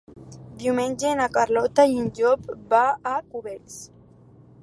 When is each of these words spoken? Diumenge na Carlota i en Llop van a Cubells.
Diumenge 0.61 1.11
na 1.19 1.27
Carlota 1.35 1.85
i 1.91 2.01
en 2.05 2.09
Llop 2.21 2.49
van 2.73 3.07
a 3.13 3.15
Cubells. 3.35 3.79